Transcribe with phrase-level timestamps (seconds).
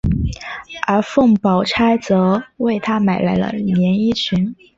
[0.87, 4.55] 而凤宝钗则为他买来了连衣裙。